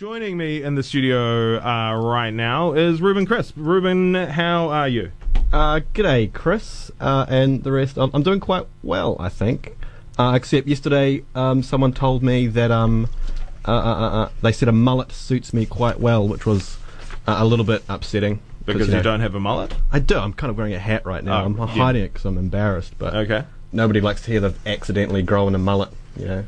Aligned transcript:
Joining 0.00 0.38
me 0.38 0.62
in 0.62 0.76
the 0.76 0.82
studio 0.82 1.58
uh, 1.58 1.94
right 1.94 2.30
now 2.30 2.72
is 2.72 3.02
Ruben 3.02 3.26
Crisp. 3.26 3.52
Ruben, 3.54 4.14
how 4.14 4.70
are 4.70 4.88
you? 4.88 5.12
Uh, 5.52 5.80
g'day, 5.92 6.32
Chris, 6.32 6.90
uh, 7.00 7.26
and 7.28 7.62
the 7.64 7.70
rest. 7.70 7.98
I'm, 7.98 8.10
I'm 8.14 8.22
doing 8.22 8.40
quite 8.40 8.66
well, 8.82 9.14
I 9.20 9.28
think. 9.28 9.76
Uh, 10.18 10.32
except 10.34 10.66
yesterday, 10.66 11.22
um, 11.34 11.62
someone 11.62 11.92
told 11.92 12.22
me 12.22 12.46
that 12.46 12.70
um, 12.70 13.08
uh, 13.68 13.72
uh, 13.72 13.74
uh, 13.74 14.10
uh, 14.22 14.28
they 14.40 14.52
said 14.52 14.68
a 14.68 14.72
mullet 14.72 15.12
suits 15.12 15.52
me 15.52 15.66
quite 15.66 16.00
well, 16.00 16.26
which 16.26 16.46
was 16.46 16.78
uh, 17.26 17.36
a 17.36 17.44
little 17.44 17.66
bit 17.66 17.84
upsetting. 17.86 18.40
Because 18.64 18.88
you, 18.88 18.94
know, 18.94 19.02
don't 19.02 19.20
have 19.20 19.34
a 19.34 19.40
mullet? 19.40 19.74
I 19.92 19.98
do. 19.98 20.16
I'm 20.16 20.32
kind 20.32 20.50
of 20.50 20.56
wearing 20.56 20.72
a 20.72 20.78
hat 20.78 21.04
right 21.04 21.22
now. 21.22 21.42
Oh, 21.42 21.44
I'm 21.44 21.58
yeah. 21.58 21.66
hiding 21.66 22.04
it 22.04 22.14
because 22.14 22.24
I'm 22.24 22.38
embarrassed, 22.38 22.94
but 22.96 23.14
Okay. 23.14 23.44
nobody 23.70 24.00
likes 24.00 24.22
to 24.22 24.30
hear 24.30 24.40
they've 24.40 24.66
accidentally 24.66 25.22
grown 25.22 25.54
a 25.54 25.58
mullet. 25.58 25.90
You 26.16 26.26
know, 26.26 26.44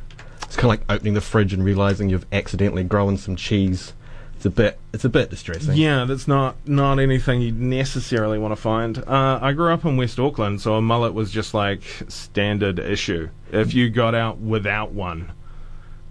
it's 0.52 0.60
kind 0.60 0.66
of 0.70 0.80
like 0.80 0.94
opening 0.94 1.14
the 1.14 1.22
fridge 1.22 1.54
and 1.54 1.64
realizing 1.64 2.10
you've 2.10 2.26
accidentally 2.30 2.84
grown 2.84 3.16
some 3.16 3.36
cheese. 3.36 3.94
It's 4.36 4.44
a 4.44 4.50
bit. 4.50 4.78
It's 4.92 5.06
a 5.06 5.08
bit 5.08 5.30
distressing. 5.30 5.78
Yeah, 5.78 6.04
that's 6.04 6.28
not 6.28 6.56
not 6.66 6.98
anything 6.98 7.40
you 7.40 7.52
necessarily 7.52 8.38
want 8.38 8.52
to 8.52 8.60
find. 8.60 8.98
Uh, 8.98 9.38
I 9.40 9.52
grew 9.52 9.72
up 9.72 9.86
in 9.86 9.96
West 9.96 10.18
Auckland, 10.18 10.60
so 10.60 10.74
a 10.74 10.82
mullet 10.82 11.14
was 11.14 11.30
just 11.30 11.54
like 11.54 11.82
standard 12.08 12.78
issue. 12.78 13.30
If 13.50 13.72
you 13.72 13.88
got 13.88 14.14
out 14.14 14.40
without 14.40 14.92
one, 14.92 15.32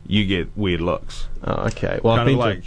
you 0.07 0.25
get 0.25 0.57
weird 0.57 0.81
looks. 0.81 1.27
Oh, 1.43 1.67
okay. 1.67 1.99
Well, 2.03 2.13
I've 2.13 2.25
kind 2.25 2.29
of 2.31 2.37
been 2.37 2.37
to- 2.37 2.39
like 2.39 2.63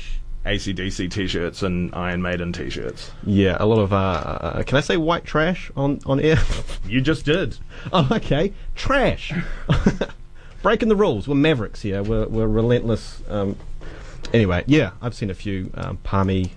ACDC 0.47 1.11
t-shirts 1.11 1.65
and 1.65 1.93
Iron 1.93 2.23
Maiden 2.23 2.53
t-shirts. 2.53 3.11
Yeah, 3.25 3.57
a 3.59 3.67
lot 3.67 3.81
of. 3.81 3.93
Uh, 3.93 3.97
uh, 3.97 4.63
can 4.63 4.79
I 4.79 4.81
say 4.81 4.97
white 4.97 5.25
trash 5.25 5.73
on 5.77 5.99
on 6.07 6.21
air? 6.21 6.39
You 6.87 7.01
just 7.01 7.25
did. 7.25 7.59
oh, 7.93 8.07
okay. 8.13 8.53
Trash. 8.77 9.33
Breaking 10.65 10.89
the 10.89 10.97
rules. 10.97 11.29
We're 11.29 11.35
mavericks 11.35 11.83
here. 11.83 12.03
We're 12.03 12.27
we're 12.27 12.47
relentless. 12.49 13.21
Um, 13.29 13.55
anyway, 14.33 14.65
yeah, 14.67 14.93
I've 15.03 15.15
seen 15.15 15.29
a 15.29 15.35
few 15.35 15.71
um, 15.75 15.99
Palmy, 15.99 16.53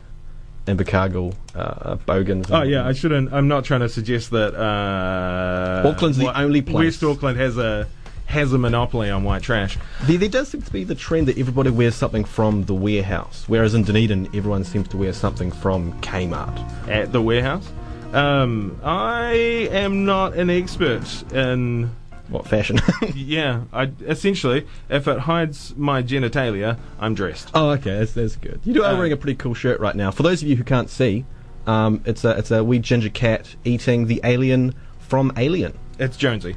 Invercargill, 0.66 1.36
uh, 1.54 1.96
Bogans. 1.98 2.50
Oh 2.50 2.62
yeah, 2.62 2.88
I 2.88 2.94
shouldn't. 2.94 3.34
I'm 3.34 3.50
not 3.50 3.66
trying 3.66 3.82
to 3.82 3.90
suggest 3.90 4.32
that 4.32 4.56
uh, 4.56 5.90
Auckland's 5.90 6.18
the 6.20 6.24
what- 6.24 6.38
only 6.38 6.62
place. 6.62 7.02
West 7.02 7.04
Auckland 7.04 7.38
has 7.38 7.58
a 7.58 7.86
has 8.28 8.54
a 8.54 8.58
monopoly 8.58 9.10
on 9.10 9.26
white 9.26 9.44
trash. 9.44 9.78
There, 10.04 10.18
there 10.18 10.30
does 10.30 10.48
seem 10.48 10.62
to 10.62 10.72
be 10.72 10.86
the 10.86 10.96
trend 10.96 11.28
that 11.28 11.38
everybody 11.38 11.70
wears 11.70 11.96
something 11.96 12.24
from 12.24 12.64
the 12.64 12.74
warehouse, 12.74 13.44
whereas 13.48 13.74
in 13.74 13.84
Dunedin, 13.84 14.28
everyone 14.28 14.64
seems 14.64 14.88
to 14.88 14.98
wear 14.98 15.12
something 15.12 15.52
from 15.52 15.92
Kmart. 16.00 16.88
at 16.88 17.12
the 17.12 17.22
warehouse. 17.22 17.70
Um, 18.14 18.80
I 18.86 19.34
am 19.74 20.06
not 20.06 20.34
an 20.38 20.50
expert 20.50 21.04
in. 21.34 21.92
What 22.30 22.48
fashion? 22.48 22.80
Yeah, 23.16 23.64
I 23.74 23.92
essentially, 24.06 24.66
if 24.90 25.08
it 25.08 25.20
hides 25.20 25.74
my 25.78 26.02
genitalia, 26.04 26.78
I'm 27.00 27.14
dressed. 27.16 27.50
Oh, 27.54 27.70
okay, 27.72 28.00
that's, 28.00 28.14
that's 28.14 28.36
good. 28.36 28.60
You 28.64 28.74
do 28.74 28.84
are 28.84 28.94
Uh, 28.94 28.98
wearing 28.98 29.12
a 29.14 29.18
pretty 29.18 29.36
cool 29.36 29.54
shirt 29.54 29.80
right 29.80 29.96
now. 29.96 30.12
For 30.12 30.24
those 30.24 30.42
of 30.42 30.48
you 30.48 30.56
who 30.56 30.64
can't 30.64 30.90
see, 30.90 31.26
um, 31.66 32.02
it's 32.06 32.24
a 32.24 32.32
it's 32.38 32.52
a 32.52 32.64
wee 32.64 32.80
ginger 32.80 33.10
cat 33.10 33.56
eating 33.66 34.08
the 34.08 34.22
alien 34.24 34.74
from 35.00 35.32
Alien. 35.38 35.74
It's 36.00 36.18
Jonesy. 36.18 36.56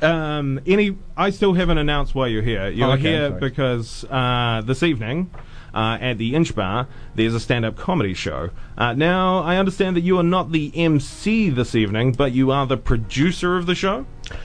Um, 0.00 0.60
any, 0.66 0.96
I 1.16 1.30
still 1.30 1.54
haven't 1.54 1.78
announced 1.78 2.14
why 2.14 2.28
you're 2.28 2.42
here. 2.42 2.68
You're 2.68 2.88
Oh, 2.88 2.92
okay, 2.92 3.02
here 3.02 3.30
because 3.30 4.04
uh, 4.10 4.62
this 4.64 4.82
evening. 4.82 5.30
Uh, 5.74 5.96
at 6.02 6.18
the 6.18 6.34
Inch 6.34 6.54
Bar, 6.54 6.86
there's 7.14 7.34
a 7.34 7.40
stand-up 7.40 7.78
comedy 7.78 8.12
show. 8.12 8.50
Uh, 8.76 8.92
now, 8.92 9.38
I 9.42 9.56
understand 9.56 9.96
that 9.96 10.02
you 10.02 10.18
are 10.18 10.22
not 10.22 10.52
the 10.52 10.70
MC 10.76 11.48
this 11.48 11.74
evening, 11.74 12.12
but 12.12 12.32
you 12.32 12.50
are 12.50 12.66
the 12.66 12.76
producer 12.76 13.56
of 13.56 13.64
the 13.64 13.74
show. 13.74 14.04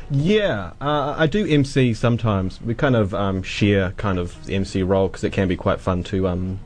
Yeah, 0.09 0.72
uh, 0.81 1.16
I 1.17 1.28
do 1.28 1.45
MC 1.45 1.94
sometimes. 1.94 2.61
We 2.61 2.73
kind 2.73 2.95
of 2.95 3.14
um, 3.14 3.44
share 3.44 3.92
kind 3.92 4.19
of 4.19 4.45
the 4.45 4.56
MC 4.56 4.84
role 4.84 5.08
because 5.08 5.23
it 5.23 5.31
can 5.34 5.47
be 5.47 5.56
quite 5.56 5.80
fun 5.80 6.03
to. 6.06 6.28
Um, 6.28 6.59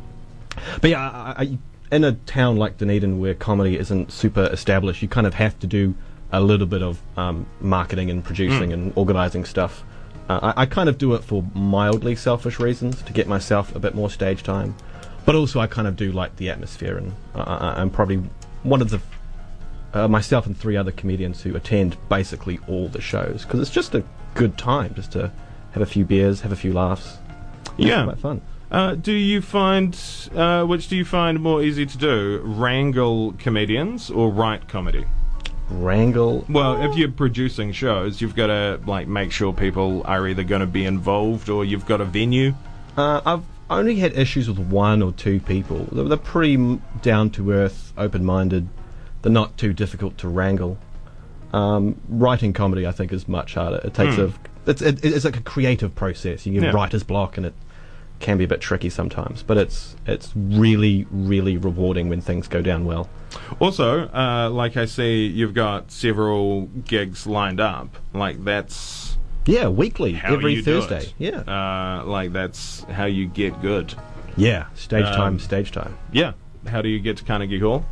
but 0.79 0.89
yeah, 0.89 1.09
I, 1.09 1.43
I, 1.43 1.57
in 1.95 2.03
a 2.03 2.13
town 2.13 2.57
like 2.57 2.77
Dunedin 2.77 3.19
where 3.19 3.33
comedy 3.33 3.77
isn't 3.77 4.11
super 4.11 4.45
established, 4.45 5.01
you 5.01 5.07
kind 5.07 5.27
of 5.27 5.33
have 5.33 5.59
to 5.59 5.67
do 5.67 5.95
a 6.31 6.39
little 6.39 6.67
bit 6.67 6.81
of 6.81 7.01
um, 7.17 7.45
marketing 7.59 8.09
and 8.09 8.23
producing 8.23 8.71
and 8.71 8.93
organising 8.95 9.43
stuff. 9.45 9.83
Uh, 10.29 10.53
I, 10.55 10.61
I 10.61 10.65
kind 10.65 10.87
of 10.87 10.97
do 10.97 11.13
it 11.15 11.23
for 11.23 11.43
mildly 11.53 12.15
selfish 12.15 12.59
reasons 12.59 13.01
to 13.03 13.13
get 13.13 13.27
myself 13.27 13.75
a 13.75 13.79
bit 13.79 13.95
more 13.95 14.09
stage 14.09 14.43
time, 14.43 14.75
but 15.25 15.35
also 15.35 15.59
I 15.59 15.67
kind 15.67 15.87
of 15.87 15.95
do 15.95 16.11
like 16.11 16.37
the 16.37 16.49
atmosphere, 16.49 16.97
and 16.97 17.13
I, 17.35 17.41
I, 17.41 17.81
I'm 17.81 17.89
probably 17.89 18.23
one 18.63 18.81
of 18.81 18.89
the 18.89 19.01
uh, 19.93 20.07
myself 20.07 20.45
and 20.45 20.57
three 20.57 20.77
other 20.77 20.91
comedians 20.91 21.41
who 21.41 21.55
attend 21.55 21.97
basically 22.09 22.59
all 22.67 22.87
the 22.87 23.01
shows 23.01 23.43
because 23.43 23.59
it's 23.59 23.69
just 23.71 23.93
a 23.95 24.03
good 24.35 24.57
time 24.57 24.93
just 24.95 25.11
to 25.13 25.31
have 25.71 25.81
a 25.83 25.85
few 25.85 26.05
beers, 26.05 26.41
have 26.41 26.51
a 26.51 26.55
few 26.55 26.73
laughs. 26.73 27.17
It's 27.77 27.87
Yeah. 27.87 28.03
quite 28.05 28.19
fun. 28.19 28.41
Uh, 28.71 28.95
do 28.95 29.11
you 29.11 29.41
find 29.41 29.97
uh, 30.35 30.63
which 30.63 30.87
do 30.87 30.95
you 30.95 31.03
find 31.03 31.41
more 31.41 31.61
easy 31.61 31.85
to 31.85 31.97
do, 31.97 32.41
wrangle 32.43 33.33
comedians 33.37 34.09
or 34.09 34.29
write 34.29 34.67
comedy? 34.69 35.05
Wrangle. 35.69 36.45
Well, 36.49 36.81
if 36.83 36.97
you're 36.97 37.11
producing 37.11 37.71
shows, 37.71 38.21
you've 38.21 38.35
got 38.35 38.47
to 38.47 38.79
like 38.85 39.07
make 39.07 39.31
sure 39.31 39.53
people 39.53 40.01
are 40.05 40.27
either 40.27 40.43
going 40.43 40.61
to 40.61 40.67
be 40.67 40.85
involved 40.85 41.49
or 41.49 41.63
you've 41.65 41.85
got 41.85 42.01
a 42.01 42.05
venue. 42.05 42.53
Uh, 42.97 43.21
I've 43.25 43.43
only 43.69 43.95
had 43.95 44.17
issues 44.17 44.49
with 44.49 44.59
one 44.59 45.01
or 45.01 45.13
two 45.13 45.39
people. 45.39 45.87
They're, 45.91 46.03
they're 46.05 46.17
pretty 46.17 46.79
down 47.01 47.29
to 47.31 47.51
earth, 47.51 47.93
open 47.97 48.25
minded. 48.25 48.67
They're 49.21 49.31
not 49.31 49.57
too 49.57 49.73
difficult 49.73 50.17
to 50.19 50.27
wrangle. 50.27 50.77
Um, 51.53 51.99
writing 52.07 52.53
comedy, 52.53 52.87
I 52.87 52.91
think, 52.91 53.11
is 53.11 53.27
much 53.27 53.55
harder. 53.55 53.81
It 53.83 53.93
takes 53.93 54.17
a 54.17 54.31
it's 54.65 54.81
it, 54.81 55.03
it's 55.03 55.25
like 55.25 55.37
a 55.37 55.41
creative 55.41 55.93
process. 55.95 56.45
You 56.45 56.53
get 56.53 56.63
Yeah. 56.63 56.71
writer's 56.71 57.03
block, 57.03 57.35
and 57.37 57.45
it 57.45 57.53
can 58.19 58.37
be 58.37 58.43
a 58.43 58.47
bit 58.47 58.61
tricky 58.61 58.89
sometimes. 58.89 59.43
But 59.43 59.57
it's 59.57 59.95
it's 60.05 60.31
really 60.35 61.05
really 61.11 61.57
rewarding 61.57 62.07
when 62.09 62.21
things 62.21 62.47
go 62.47 62.61
down 62.61 62.85
well. 62.85 63.09
Also, 63.59 64.07
uh, 64.13 64.49
like 64.49 64.77
I 64.77 64.85
see, 64.85 65.25
you've 65.25 65.53
got 65.53 65.91
several 65.91 66.67
gigs 66.67 67.27
lined 67.27 67.59
up. 67.59 67.97
Like 68.13 68.43
that's 68.45 69.17
Yeah, 69.45 69.67
weekly 69.67 70.13
how 70.13 70.33
every 70.33 70.61
Thursday. 70.61 71.11
Yeah, 71.17 71.39
uh, 71.41 72.05
like 72.05 72.31
that's 72.31 72.83
how 72.91 73.05
you 73.05 73.27
get 73.27 73.61
good. 73.61 73.93
yeah. 74.37 74.65
Stage 74.75 75.05
Um, 75.05 75.15
time, 75.15 75.39
stage 75.39 75.71
time. 75.71 75.97
Yeah. 76.13 76.31
How 76.67 76.81
do 76.81 76.87
you 76.89 76.99
get 76.99 77.17
to 77.17 77.23
Carnegie 77.25 77.59
Hall? 77.59 77.83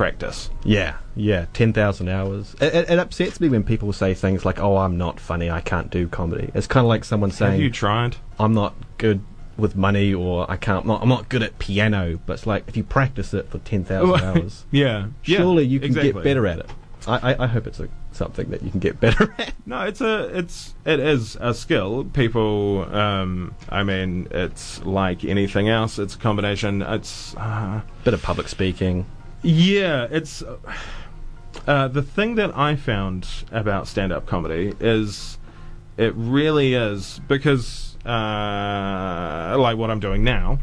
Practice. 0.00 0.48
Yeah, 0.64 0.96
yeah, 1.14 1.44
10,000 1.52 2.08
hours. 2.08 2.54
It, 2.58 2.74
it, 2.74 2.90
it 2.92 2.98
upsets 2.98 3.38
me 3.38 3.50
when 3.50 3.62
people 3.62 3.92
say 3.92 4.14
things 4.14 4.46
like, 4.46 4.58
oh, 4.58 4.78
I'm 4.78 4.96
not 4.96 5.20
funny, 5.20 5.50
I 5.50 5.60
can't 5.60 5.90
do 5.90 6.08
comedy. 6.08 6.50
It's 6.54 6.66
kind 6.66 6.86
of 6.86 6.88
like 6.88 7.04
someone 7.04 7.30
saying, 7.30 7.52
Have 7.52 7.60
you 7.60 7.70
tried? 7.70 8.16
I'm 8.38 8.54
not 8.54 8.74
good 8.96 9.22
with 9.58 9.76
money 9.76 10.14
or 10.14 10.50
I 10.50 10.56
can't, 10.56 10.84
I'm 10.84 10.88
not, 10.88 11.02
I'm 11.02 11.08
not 11.10 11.28
good 11.28 11.42
at 11.42 11.58
piano. 11.58 12.18
But 12.24 12.32
it's 12.32 12.46
like, 12.46 12.64
if 12.66 12.78
you 12.78 12.82
practice 12.82 13.34
it 13.34 13.50
for 13.50 13.58
10,000 13.58 14.24
hours, 14.24 14.64
yeah. 14.70 15.08
yeah, 15.22 15.36
surely 15.36 15.64
you 15.64 15.80
can 15.80 15.88
exactly. 15.88 16.12
get 16.14 16.24
better 16.24 16.46
at 16.46 16.60
it. 16.60 16.70
I, 17.06 17.32
I, 17.32 17.44
I 17.44 17.46
hope 17.46 17.66
it's 17.66 17.80
a, 17.80 17.90
something 18.12 18.48
that 18.48 18.62
you 18.62 18.70
can 18.70 18.80
get 18.80 19.00
better 19.06 19.34
at. 19.36 19.52
No, 19.66 19.82
it's 19.82 20.00
a 20.00 20.34
it's 20.34 20.74
it 20.86 20.98
is 20.98 21.36
a 21.38 21.52
skill. 21.52 22.04
People, 22.04 22.86
um, 22.94 23.54
I 23.68 23.82
mean, 23.82 24.28
it's 24.30 24.82
like 24.82 25.26
anything 25.26 25.68
else. 25.68 25.98
It's 25.98 26.14
a 26.14 26.18
combination. 26.18 26.80
It's 26.80 27.36
uh, 27.36 27.82
Bit 28.04 28.14
of 28.14 28.22
public 28.22 28.48
speaking. 28.48 29.04
Yeah, 29.42 30.06
it's 30.10 30.42
uh, 31.66 31.88
the 31.88 32.02
thing 32.02 32.34
that 32.36 32.56
I 32.56 32.76
found 32.76 33.26
about 33.52 33.86
stand-up 33.88 34.26
comedy 34.26 34.74
is 34.80 35.38
it 35.96 36.14
really 36.16 36.74
is 36.74 37.20
because 37.28 37.96
uh, 38.06 39.56
like 39.58 39.76
what 39.76 39.90
I'm 39.90 40.00
doing 40.00 40.24
now 40.24 40.58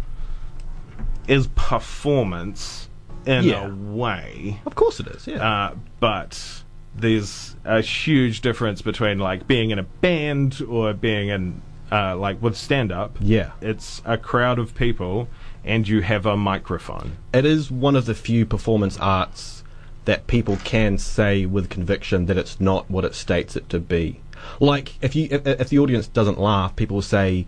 is 1.28 1.48
performance 1.56 2.90
in 3.26 3.44
Yeah. 3.44 3.68
a 3.68 3.74
way. 3.76 4.60
Of 4.66 4.76
course 4.76 5.00
it 5.00 5.08
is, 5.08 5.28
yeah. 5.28 5.38
Uh, 5.46 5.76
but 6.00 6.64
there's 6.96 7.56
a 7.66 7.82
huge 7.82 8.42
difference 8.42 8.82
between 8.82 9.20
like 9.20 9.46
being 9.48 9.70
in 9.72 9.78
a 9.80 9.84
band 9.84 10.62
or 10.68 10.94
being 10.94 11.30
in 11.30 11.62
uh, 11.92 12.16
like 12.16 12.42
with 12.42 12.56
stand 12.58 12.92
up. 12.92 13.18
yeah. 13.20 13.52
It's 13.62 14.02
a 14.06 14.18
crowd 14.18 14.60
of 14.60 14.76
people 14.76 15.28
and 15.64 15.88
you 15.88 16.02
have 16.02 16.26
a 16.26 16.38
microphone. 16.38 17.18
it 17.34 17.46
is 17.46 17.70
one 17.70 17.96
of 17.96 18.06
the 18.06 18.16
few 18.16 18.46
performance 18.46 18.98
arts 19.00 19.64
that 20.06 20.26
people 20.28 20.58
can 20.64 20.98
say 20.98 21.46
with 21.46 21.70
conviction 21.70 22.28
that 22.28 22.38
it's 22.38 22.62
not 22.62 22.90
what 22.90 23.04
it 23.04 23.14
states 23.14 23.58
it 23.58 23.68
to 23.70 23.80
be. 23.80 24.22
Like 24.60 24.94
if 25.02 25.16
you 25.16 25.28
if, 25.30 25.46
if 25.46 25.70
the 25.70 25.80
audience 25.80 26.08
doesn't 26.08 26.40
laugh, 26.40 26.76
people 26.76 26.96
will 26.96 27.02
say 27.02 27.46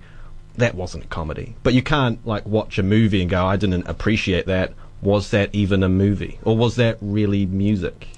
that 0.57 0.75
wasn't 0.75 1.09
comedy. 1.09 1.56
But 1.63 1.74
you 1.74 1.81
can't 1.81 2.25
like 2.27 2.45
watch 2.45 2.77
a 2.77 2.83
movie 2.83 3.21
and 3.21 3.30
go, 3.30 3.45
I 3.45 3.56
didn't 3.56 3.88
appreciate 3.88 4.45
that. 4.47 4.74
Was 5.01 5.31
that 5.31 5.50
even 5.56 5.81
a 5.81 5.88
movie, 5.88 6.39
or 6.44 6.57
was 6.57 6.75
that 6.75 6.97
really 7.00 7.45
music? 7.45 8.09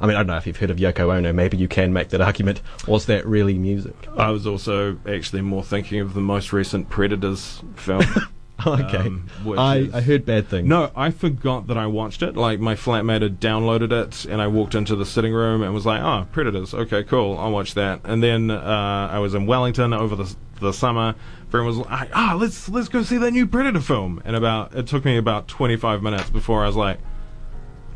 I 0.00 0.06
mean, 0.06 0.16
I 0.16 0.20
don't 0.20 0.28
know 0.28 0.36
if 0.36 0.46
you've 0.46 0.56
heard 0.56 0.70
of 0.70 0.76
Yoko 0.78 1.14
Ono. 1.16 1.32
Maybe 1.32 1.56
you 1.56 1.68
can 1.68 1.92
make 1.92 2.08
that 2.10 2.20
argument. 2.20 2.60
Was 2.86 3.06
that 3.06 3.26
really 3.26 3.58
music? 3.58 3.94
I 4.16 4.30
was 4.30 4.46
also 4.46 4.98
actually 5.08 5.42
more 5.42 5.62
thinking 5.64 6.00
of 6.00 6.14
the 6.14 6.20
most 6.20 6.52
recent 6.52 6.88
Predators 6.90 7.62
film. 7.76 8.02
okay, 8.66 8.96
Um, 8.98 9.28
I, 9.58 9.76
is- 9.78 9.94
I 9.94 10.00
heard 10.00 10.24
bad 10.24 10.48
things. 10.48 10.66
No, 10.68 10.90
I 10.96 11.10
forgot 11.10 11.66
that 11.68 11.76
I 11.78 11.86
watched 11.86 12.22
it. 12.22 12.36
Like 12.36 12.58
my 12.60 12.74
flatmate 12.74 13.22
had 13.22 13.40
downloaded 13.40 13.92
it, 13.92 14.24
and 14.24 14.40
I 14.40 14.46
walked 14.46 14.74
into 14.74 14.96
the 14.96 15.06
sitting 15.06 15.32
room 15.32 15.62
and 15.62 15.72
was 15.74 15.84
like, 15.86 16.00
"Oh, 16.02 16.26
Predators. 16.32 16.72
Okay, 16.74 17.02
cool. 17.04 17.38
I'll 17.38 17.50
watch 17.52 17.74
that." 17.74 18.00
And 18.04 18.22
then 18.22 18.50
uh, 18.50 19.08
I 19.12 19.18
was 19.18 19.34
in 19.34 19.46
Wellington 19.46 19.92
over 19.92 20.16
the 20.16 20.34
the 20.60 20.72
summer. 20.72 21.14
Everyone 21.48 21.66
was 21.68 21.86
like, 21.86 22.10
"Ah, 22.14 22.34
let's 22.38 22.68
let's 22.68 22.88
go 22.88 23.02
see 23.02 23.18
that 23.18 23.30
new 23.30 23.46
Predator 23.46 23.80
film." 23.80 24.22
And 24.24 24.34
about 24.34 24.74
it 24.74 24.86
took 24.86 25.04
me 25.04 25.16
about 25.18 25.48
25 25.48 26.02
minutes 26.02 26.30
before 26.30 26.64
I 26.64 26.66
was 26.66 26.76
like, 26.76 26.98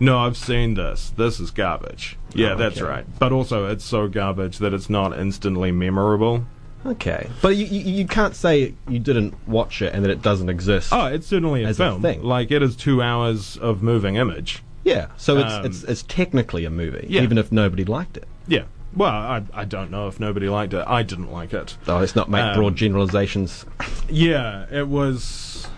"No, 0.00 0.19
I've 0.19 0.37
seen 0.37 0.75
this. 0.75 1.12
This 1.17 1.38
is 1.38 1.50
garbage." 1.50 2.17
Yeah, 2.35 2.52
Oh, 2.52 2.56
that's 2.56 2.79
okay. 2.79 2.88
right. 2.91 3.06
But 3.19 3.31
also, 3.32 3.67
it's 3.67 3.85
so 3.85 4.08
garbage 4.08 4.58
that 4.58 4.73
it's 4.75 4.88
not 4.91 5.17
instantly 5.19 5.70
memorable. 5.70 6.47
Okay, 6.87 7.29
but 7.43 7.56
you, 7.56 7.67
you 7.67 7.93
you 7.99 8.06
can't 8.06 8.35
say 8.35 8.75
you 8.88 8.99
didn't 8.99 9.35
watch 9.47 9.82
it 9.82 9.93
and 9.93 10.02
that 10.02 10.11
it 10.11 10.23
doesn't 10.23 10.49
exist. 10.49 10.88
Oh, 10.93 11.06
it's 11.06 11.26
certainly 11.26 11.62
a 11.62 11.69
As 11.69 11.79
a 11.79 11.99
thing. 12.00 12.23
Like 12.23 12.50
it 12.50 12.62
is 12.62 12.75
two 12.75 13.02
hours 13.02 13.58
of 13.58 13.82
moving 13.82 14.17
image. 14.17 14.62
yeah, 14.82 15.08
so 15.19 15.37
it's 15.37 15.52
Um, 15.52 15.67
it's 15.67 15.82
it's 15.85 16.02
technically 16.05 16.64
a 16.64 16.70
movie, 16.70 17.06
yeah. 17.08 17.20
even 17.20 17.37
if 17.37 17.52
nobody 17.52 17.85
liked 17.85 18.17
it. 18.17 18.26
Yeah. 18.49 18.62
Well, 18.97 19.11
I 19.11 19.43
I 19.52 19.64
don't 19.67 19.91
know 19.91 20.08
if 20.08 20.19
nobody 20.19 20.49
liked 20.49 20.73
it. 20.73 20.82
I 20.87 21.02
didn't 21.02 21.31
like 21.31 21.52
it. 21.52 21.76
Oh, 21.87 21.99
let's 21.99 22.17
not 22.17 22.31
make 22.31 22.43
Um, 22.43 22.55
broad 22.56 22.76
generalizations. 22.76 23.67
Yeah, 24.08 24.64
it 24.73 24.88
was. 24.88 25.69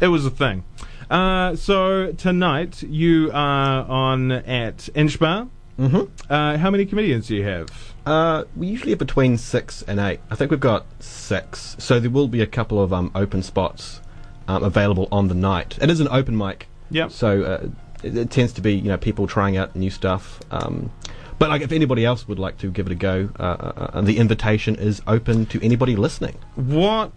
It 0.00 0.08
was 0.08 0.26
a 0.26 0.30
thing. 0.30 0.64
Uh, 1.10 1.56
so 1.56 2.12
tonight 2.12 2.82
you 2.82 3.30
are 3.32 3.84
on 3.88 4.30
at 4.32 4.88
Inch 4.94 5.18
Bar. 5.18 5.48
Mm-hmm. 5.78 6.32
Uh, 6.32 6.58
how 6.58 6.70
many 6.70 6.84
comedians 6.84 7.28
do 7.28 7.36
you 7.36 7.44
have? 7.44 7.68
Uh, 8.04 8.44
we 8.56 8.66
usually 8.66 8.90
have 8.90 8.98
between 8.98 9.38
six 9.38 9.82
and 9.82 10.00
eight. 10.00 10.20
I 10.30 10.34
think 10.34 10.50
we've 10.50 10.58
got 10.60 10.84
six, 11.00 11.76
so 11.78 12.00
there 12.00 12.10
will 12.10 12.28
be 12.28 12.40
a 12.42 12.46
couple 12.46 12.82
of 12.82 12.92
um, 12.92 13.10
open 13.14 13.42
spots 13.42 14.00
um, 14.48 14.62
available 14.64 15.08
on 15.12 15.28
the 15.28 15.34
night. 15.34 15.78
It 15.80 15.88
is 15.88 16.00
an 16.00 16.08
open 16.10 16.36
mic, 16.36 16.66
Yep. 16.90 17.12
so 17.12 17.42
uh, 17.42 17.68
it, 18.02 18.16
it 18.16 18.30
tends 18.30 18.52
to 18.54 18.60
be 18.60 18.74
you 18.74 18.88
know 18.88 18.96
people 18.98 19.26
trying 19.26 19.56
out 19.56 19.76
new 19.76 19.90
stuff. 19.90 20.40
Um, 20.50 20.90
but 21.38 21.48
like 21.48 21.62
if 21.62 21.70
anybody 21.70 22.04
else 22.04 22.26
would 22.26 22.40
like 22.40 22.58
to 22.58 22.70
give 22.70 22.86
it 22.86 22.92
a 22.92 22.96
go, 22.96 23.30
uh, 23.38 23.42
uh, 23.42 23.90
uh, 23.94 24.00
the 24.00 24.18
invitation 24.18 24.74
is 24.74 25.00
open 25.06 25.46
to 25.46 25.64
anybody 25.64 25.94
listening. 25.94 26.36
What 26.56 27.12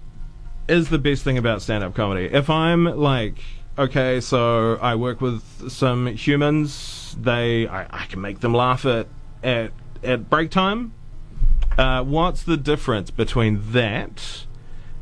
is 0.70 0.90
the 0.90 1.00
best 1.00 1.24
thing 1.24 1.38
about 1.40 1.64
stand-up 1.64 1.96
comedy? 1.96 2.26
If 2.32 2.48
I'm 2.48 2.84
like, 2.86 3.40
okay, 3.78 4.22
so 4.22 4.78
I 4.82 4.96
work 4.96 5.22
with 5.22 5.72
some 5.72 6.08
humans, 6.08 7.16
they 7.20 7.68
I, 7.68 8.04
I 8.04 8.06
can 8.06 8.22
make 8.22 8.40
them 8.40 8.54
laugh 8.54 8.86
at 8.86 9.08
at 9.44 9.72
at 10.04 10.30
break 10.30 10.52
time. 10.52 10.94
Uh, 11.78 12.04
what's 12.04 12.44
the 12.44 12.58
difference 12.58 13.12
between 13.12 13.72
that 13.72 14.46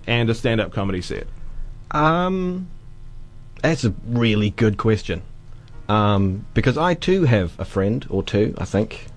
and 0.05 0.29
a 0.29 0.35
stand-up 0.35 0.71
comedy 0.71 1.01
set? 1.01 1.27
Um, 1.91 2.69
that's 3.61 3.83
a 3.83 3.93
really 4.05 4.51
good 4.51 4.77
question. 4.77 5.23
Um, 5.87 6.45
because 6.53 6.77
I 6.77 6.93
too 6.93 7.23
have 7.23 7.59
a 7.59 7.65
friend 7.65 8.05
or 8.09 8.21
two. 8.23 8.53
I 8.57 8.65
think. 8.65 9.07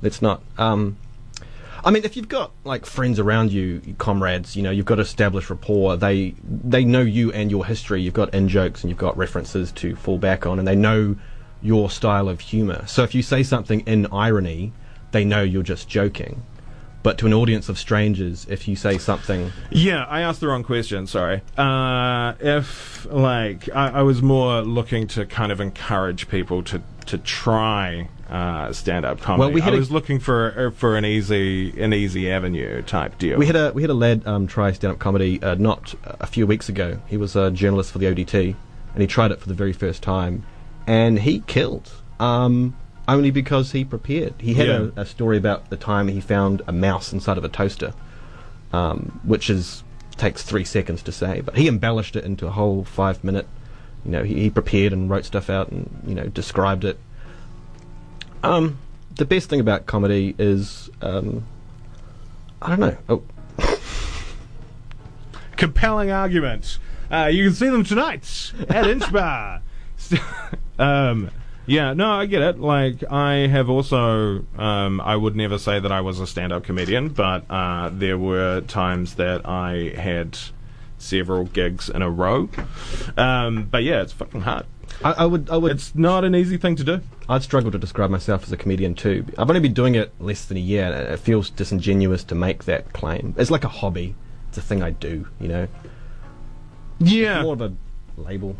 Let's 0.00 0.22
not. 0.22 0.42
Um, 0.58 0.96
I 1.84 1.90
mean, 1.90 2.04
if 2.04 2.16
you've 2.16 2.28
got 2.28 2.52
like 2.64 2.86
friends 2.86 3.18
around 3.18 3.52
you, 3.52 3.80
comrades, 3.98 4.56
you 4.56 4.62
know, 4.62 4.70
you've 4.70 4.86
got 4.86 5.00
established 5.00 5.50
rapport. 5.50 5.96
They 5.96 6.34
they 6.44 6.84
know 6.84 7.00
you 7.00 7.32
and 7.32 7.50
your 7.50 7.66
history. 7.66 8.00
You've 8.02 8.14
got 8.14 8.32
in 8.34 8.48
jokes 8.48 8.82
and 8.82 8.90
you've 8.90 8.98
got 8.98 9.16
references 9.16 9.72
to 9.72 9.96
fall 9.96 10.18
back 10.18 10.46
on, 10.46 10.58
and 10.58 10.68
they 10.68 10.76
know 10.76 11.16
your 11.60 11.90
style 11.90 12.28
of 12.28 12.40
humor. 12.40 12.84
So 12.86 13.02
if 13.02 13.14
you 13.14 13.22
say 13.22 13.42
something 13.42 13.80
in 13.80 14.06
irony, 14.06 14.72
they 15.12 15.24
know 15.24 15.42
you're 15.42 15.62
just 15.62 15.88
joking. 15.88 16.42
But 17.02 17.18
to 17.18 17.26
an 17.26 17.34
audience 17.34 17.68
of 17.68 17.78
strangers, 17.78 18.46
if 18.48 18.68
you 18.68 18.76
say 18.76 18.96
something 18.96 19.52
Yeah, 19.70 20.04
I 20.04 20.20
asked 20.20 20.40
the 20.40 20.46
wrong 20.46 20.62
question. 20.62 21.08
Sorry. 21.08 21.42
Uh, 21.58 22.34
if 22.38 23.06
like 23.10 23.68
I, 23.74 23.88
I 23.88 24.02
was 24.02 24.22
more 24.22 24.62
looking 24.62 25.08
to 25.08 25.26
kind 25.26 25.50
of 25.50 25.60
encourage 25.60 26.28
people 26.28 26.62
to 26.64 26.80
to 27.06 27.18
try 27.18 28.08
uh, 28.32 28.72
stand 28.72 29.04
up 29.04 29.20
comedy. 29.20 29.40
Well, 29.40 29.52
we 29.52 29.60
had 29.60 29.74
I 29.74 29.76
a- 29.76 29.78
was 29.78 29.90
looking 29.90 30.18
for 30.18 30.68
uh, 30.68 30.70
for 30.70 30.96
an 30.96 31.04
easy 31.04 31.78
an 31.80 31.92
easy 31.92 32.30
avenue 32.32 32.80
type 32.82 33.18
deal. 33.18 33.38
We 33.38 33.46
had 33.46 33.56
a 33.56 33.72
we 33.74 33.82
had 33.82 33.90
a 33.90 33.94
lad 33.94 34.26
um, 34.26 34.46
try 34.46 34.72
stand 34.72 34.94
up 34.94 34.98
comedy 34.98 35.40
uh, 35.42 35.54
not 35.56 35.94
a 36.04 36.26
few 36.26 36.46
weeks 36.46 36.68
ago. 36.68 36.98
He 37.06 37.16
was 37.16 37.36
a 37.36 37.50
journalist 37.50 37.92
for 37.92 37.98
the 37.98 38.06
ODT, 38.06 38.56
and 38.94 39.00
he 39.02 39.06
tried 39.06 39.30
it 39.32 39.40
for 39.40 39.48
the 39.48 39.54
very 39.54 39.72
first 39.74 40.02
time, 40.02 40.44
and 40.86 41.18
he 41.20 41.40
killed. 41.40 41.92
Um, 42.18 42.74
only 43.08 43.30
because 43.32 43.72
he 43.72 43.84
prepared. 43.84 44.32
He 44.38 44.54
had 44.54 44.66
Yeah. 44.68 44.88
a, 44.96 45.00
a 45.02 45.06
story 45.06 45.36
about 45.36 45.70
the 45.70 45.76
time 45.76 46.06
he 46.08 46.20
found 46.20 46.62
a 46.68 46.72
mouse 46.72 47.12
inside 47.12 47.36
of 47.36 47.42
a 47.44 47.48
toaster, 47.48 47.92
um, 48.72 49.20
which 49.24 49.50
is 49.50 49.82
takes 50.16 50.42
three 50.42 50.64
seconds 50.64 51.02
to 51.02 51.10
say, 51.12 51.40
but 51.40 51.56
he 51.56 51.66
embellished 51.68 52.14
it 52.16 52.24
into 52.24 52.46
a 52.46 52.50
whole 52.50 52.84
five 52.84 53.24
minute. 53.24 53.46
You 54.04 54.10
know, 54.12 54.22
he, 54.22 54.34
he 54.34 54.50
prepared 54.50 54.92
and 54.92 55.10
wrote 55.10 55.24
stuff 55.24 55.50
out 55.50 55.68
and 55.70 55.90
you 56.06 56.14
know 56.14 56.26
described 56.28 56.84
it. 56.84 56.98
Um, 58.42 58.78
the 59.16 59.24
best 59.24 59.48
thing 59.48 59.60
about 59.60 59.86
comedy 59.86 60.34
is 60.38 60.90
um, 61.00 61.44
I 62.60 62.68
don't 62.68 62.80
know. 62.80 62.96
Oh, 63.08 63.22
compelling 65.56 66.10
argument. 66.10 66.78
Uh, 67.10 67.26
you 67.26 67.44
can 67.44 67.54
see 67.54 67.68
them 67.68 67.84
tonight 67.84 68.52
at 68.68 68.86
Inch 68.86 69.12
Bar. 69.12 69.62
um, 70.78 71.30
yeah, 71.66 71.92
no, 71.92 72.10
I 72.12 72.26
get 72.26 72.42
it. 72.42 72.58
Like, 72.58 73.04
I 73.10 73.46
have 73.48 73.68
also, 73.68 74.44
um, 74.56 75.00
I 75.00 75.14
would 75.16 75.36
never 75.36 75.58
say 75.58 75.78
that 75.78 75.92
I 75.92 76.00
was 76.00 76.20
a 76.20 76.26
stand-up 76.26 76.64
comedian, 76.64 77.10
but 77.10 77.44
uh, 77.50 77.90
there 77.92 78.18
were 78.18 78.62
times 78.62 79.16
that 79.16 79.46
I 79.46 79.92
had 79.96 80.38
several 81.02 81.44
gigs 81.44 81.88
in 81.88 82.02
a 82.02 82.10
row. 82.10 82.48
Um, 83.16 83.64
but 83.64 83.82
yeah, 83.82 84.02
it's 84.02 84.12
fucking 84.12 84.42
hard. 84.42 84.66
I, 85.04 85.12
I 85.12 85.24
would 85.24 85.50
I 85.50 85.56
would 85.56 85.72
It's 85.72 85.94
not 85.94 86.24
an 86.24 86.34
easy 86.34 86.56
thing 86.56 86.76
to 86.76 86.84
do. 86.84 87.00
I'd 87.28 87.42
struggle 87.42 87.70
to 87.70 87.78
describe 87.78 88.10
myself 88.10 88.44
as 88.44 88.52
a 88.52 88.56
comedian 88.56 88.94
too. 88.94 89.24
I've 89.38 89.48
only 89.48 89.60
been 89.60 89.74
doing 89.74 89.94
it 89.94 90.12
less 90.20 90.44
than 90.44 90.56
a 90.56 90.60
year, 90.60 90.84
and 90.84 91.08
it 91.08 91.18
feels 91.18 91.50
disingenuous 91.50 92.24
to 92.24 92.34
make 92.34 92.64
that 92.64 92.92
claim. 92.92 93.34
It's 93.38 93.50
like 93.50 93.64
a 93.64 93.68
hobby. 93.68 94.14
It's 94.48 94.58
a 94.58 94.62
thing 94.62 94.82
I 94.82 94.90
do, 94.90 95.26
you 95.40 95.48
know. 95.48 95.68
Yeah. 96.98 97.42
More 97.42 97.54
of 97.54 97.60
a 97.62 97.72
label. 98.16 98.56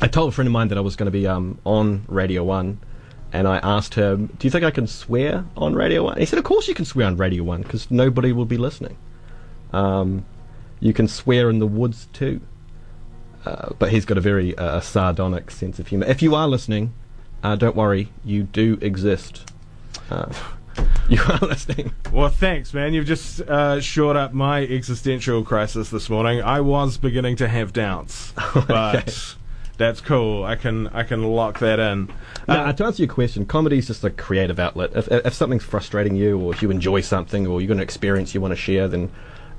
I 0.00 0.08
told 0.08 0.30
a 0.30 0.32
friend 0.32 0.48
of 0.48 0.52
mine 0.52 0.68
that 0.68 0.78
I 0.78 0.80
was 0.80 0.96
going 0.96 1.06
to 1.06 1.12
be 1.12 1.26
um, 1.26 1.58
on 1.64 2.04
Radio 2.08 2.42
One, 2.42 2.80
and 3.32 3.46
I 3.46 3.58
asked 3.58 3.94
him, 3.94 4.26
"Do 4.38 4.46
you 4.46 4.50
think 4.50 4.64
I 4.64 4.70
can 4.70 4.86
swear 4.86 5.44
on 5.56 5.74
Radio 5.74 6.02
One?" 6.02 6.18
He 6.18 6.26
said, 6.26 6.38
"Of 6.38 6.44
course 6.44 6.66
you 6.66 6.74
can 6.74 6.84
swear 6.84 7.06
on 7.06 7.16
Radio 7.16 7.44
One 7.44 7.62
because 7.62 7.90
nobody 7.90 8.32
will 8.32 8.46
be 8.46 8.56
listening. 8.56 8.96
Um, 9.72 10.24
you 10.82 10.92
can 10.92 11.08
swear 11.08 11.48
in 11.48 11.58
the 11.58 11.66
woods 11.66 12.08
too." 12.12 12.40
Uh, 13.46 13.70
but 13.78 13.90
he's 13.90 14.04
got 14.04 14.16
a 14.18 14.20
very 14.20 14.56
uh, 14.58 14.80
sardonic 14.80 15.50
sense 15.50 15.78
of 15.78 15.88
humor. 15.88 16.06
If 16.06 16.22
you 16.22 16.34
are 16.34 16.46
listening, 16.46 16.92
uh, 17.42 17.56
don't 17.56 17.74
worry, 17.74 18.08
you 18.24 18.44
do 18.44 18.78
exist. 18.80 19.50
Uh, 20.10 20.32
you 21.08 21.20
are 21.28 21.38
listening. 21.38 21.92
Well, 22.12 22.28
thanks, 22.28 22.72
man. 22.72 22.94
You've 22.94 23.06
just 23.06 23.40
uh, 23.40 23.80
shored 23.80 24.16
up 24.16 24.32
my 24.32 24.62
existential 24.62 25.42
crisis 25.42 25.90
this 25.90 26.08
morning. 26.08 26.40
I 26.40 26.60
was 26.60 26.98
beginning 26.98 27.36
to 27.36 27.48
have 27.48 27.72
doubts, 27.72 28.32
but 28.54 29.34
that's 29.76 30.00
cool. 30.00 30.44
I 30.44 30.54
can 30.54 30.86
I 30.88 31.02
can 31.02 31.24
lock 31.24 31.58
that 31.58 31.80
in. 31.80 32.12
Now, 32.46 32.66
Uh, 32.66 32.72
to 32.74 32.84
answer 32.84 33.02
your 33.02 33.12
question, 33.12 33.44
comedy 33.44 33.78
is 33.78 33.88
just 33.88 34.04
a 34.04 34.10
creative 34.10 34.60
outlet. 34.60 34.92
If, 34.94 35.08
if 35.10 35.34
something's 35.34 35.64
frustrating 35.64 36.14
you, 36.14 36.38
or 36.38 36.52
if 36.54 36.62
you 36.62 36.70
enjoy 36.70 37.00
something, 37.00 37.46
or 37.46 37.60
you've 37.60 37.68
got 37.68 37.78
an 37.78 37.80
experience 37.80 38.34
you 38.34 38.40
want 38.40 38.52
to 38.52 38.56
share, 38.56 38.86
then 38.86 39.10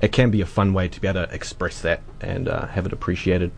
it 0.04 0.12
can 0.12 0.30
be 0.30 0.40
a 0.40 0.46
fun 0.46 0.72
way 0.74 0.86
to 0.88 1.00
be 1.00 1.08
able 1.08 1.26
to 1.26 1.34
express 1.34 1.80
that 1.80 2.00
and 2.20 2.48
uh, 2.48 2.66
have 2.68 2.84
it 2.86 2.92
appreciated. 2.92 3.50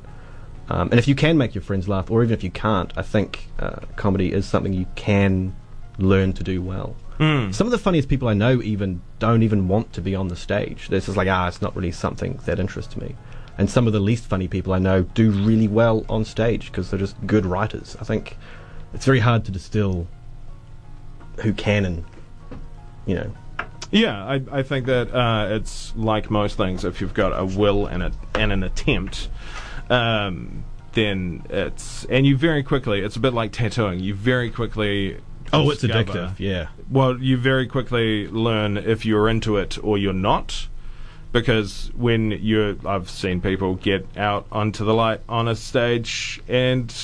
Um, 0.68 0.88
and 0.90 0.98
if 0.98 1.06
you 1.08 1.14
can 1.14 1.36
make 1.36 1.54
your 1.54 1.62
friends 1.62 1.88
laugh, 1.88 2.10
or 2.10 2.22
even 2.22 2.32
if 2.34 2.42
you 2.42 2.50
can't, 2.50 2.92
I 2.96 3.02
think 3.02 3.48
uh, 3.58 3.80
comedy 3.96 4.32
is 4.32 4.46
something 4.46 4.72
you 4.72 4.86
can 4.94 5.54
learn 5.98 6.32
to 6.34 6.42
do 6.44 6.62
well. 6.62 6.94
mm, 7.18 7.54
Some 7.54 7.66
of 7.66 7.70
the 7.70 7.78
funniest 7.78 8.08
people 8.08 8.28
I 8.28 8.34
know 8.34 8.60
even 8.62 9.00
don't 9.18 9.42
even 9.42 9.68
want 9.68 9.92
to 9.94 10.00
be 10.00 10.14
on 10.14 10.28
the 10.28 10.36
stage. 10.36 10.88
They're 10.88 11.00
just 11.00 11.16
like, 11.16 11.28
ah, 11.28 11.48
it's 11.48 11.62
not 11.62 11.74
really 11.76 11.92
something 11.92 12.38
that 12.46 12.58
interests 12.60 12.96
me. 12.96 13.14
And 13.58 13.70
some 13.70 13.86
of 13.86 13.92
the 13.92 14.00
least 14.00 14.24
funny 14.26 14.48
people 14.48 14.72
I 14.72 14.78
know 14.78 15.02
do 15.02 15.30
really 15.30 15.68
well 15.68 16.04
on 16.08 16.24
stage 16.24 16.66
because 16.70 16.90
they're 16.90 16.98
just 17.06 17.16
good 17.26 17.46
writers. 17.46 17.96
I 18.00 18.04
think 18.04 18.36
it's 18.92 19.06
very 19.06 19.20
hard 19.20 19.44
to 19.46 19.50
distill 19.50 20.06
who 21.42 21.52
can 21.52 21.84
and, 21.86 22.04
you 23.06 23.14
know. 23.14 23.30
Yeah, 23.90 24.24
I, 24.24 24.42
I 24.50 24.62
think 24.62 24.86
that 24.86 25.12
uh, 25.14 25.48
it's 25.50 25.94
like 25.96 26.30
most 26.30 26.56
things. 26.56 26.84
If 26.84 27.00
you've 27.00 27.14
got 27.14 27.38
a 27.38 27.44
will 27.44 27.86
and 27.86 28.02
a 28.02 28.12
and 28.34 28.52
an 28.52 28.62
attempt, 28.62 29.28
um, 29.90 30.64
then 30.92 31.44
it's 31.50 32.04
and 32.06 32.26
you 32.26 32.36
very 32.36 32.62
quickly. 32.62 33.00
It's 33.00 33.16
a 33.16 33.20
bit 33.20 33.34
like 33.34 33.52
tattooing. 33.52 34.00
You 34.00 34.14
very 34.14 34.50
quickly. 34.50 35.18
Oh, 35.52 35.70
it's 35.70 35.80
discover- 35.80 36.12
addictive. 36.12 36.34
yeah. 36.38 36.68
Well, 36.90 37.18
you 37.18 37.36
very 37.36 37.66
quickly 37.66 38.26
learn 38.28 38.76
if 38.76 39.06
you're 39.06 39.28
into 39.28 39.56
it 39.56 39.82
or 39.82 39.96
you're 39.98 40.12
not. 40.12 40.68
Because 41.32 41.90
when 41.94 42.30
you're, 42.30 42.76
I've 42.86 43.10
seen 43.10 43.42
people 43.42 43.74
get 43.74 44.06
out 44.16 44.46
onto 44.50 44.84
the 44.86 44.94
light 44.94 45.20
on 45.28 45.48
a 45.48 45.54
stage 45.54 46.40
and 46.48 46.94